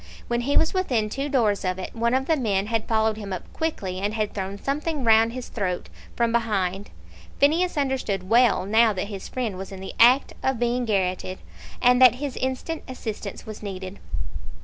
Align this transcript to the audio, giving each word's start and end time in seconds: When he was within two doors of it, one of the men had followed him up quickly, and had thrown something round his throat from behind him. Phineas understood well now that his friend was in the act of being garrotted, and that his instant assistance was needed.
When 0.27 0.41
he 0.41 0.57
was 0.57 0.73
within 0.73 1.09
two 1.11 1.29
doors 1.29 1.63
of 1.63 1.77
it, 1.77 1.93
one 1.93 2.15
of 2.15 2.25
the 2.25 2.35
men 2.35 2.65
had 2.65 2.87
followed 2.87 3.17
him 3.17 3.31
up 3.31 3.43
quickly, 3.53 3.99
and 3.99 4.15
had 4.15 4.33
thrown 4.33 4.57
something 4.57 5.03
round 5.03 5.31
his 5.33 5.47
throat 5.49 5.89
from 6.15 6.31
behind 6.31 6.87
him. 6.87 6.93
Phineas 7.37 7.77
understood 7.77 8.27
well 8.27 8.65
now 8.65 8.93
that 8.93 9.09
his 9.09 9.27
friend 9.27 9.59
was 9.59 9.71
in 9.71 9.79
the 9.79 9.93
act 9.99 10.33
of 10.41 10.57
being 10.57 10.85
garrotted, 10.87 11.37
and 11.83 12.01
that 12.01 12.15
his 12.15 12.35
instant 12.37 12.81
assistance 12.87 13.45
was 13.45 13.61
needed. 13.61 13.99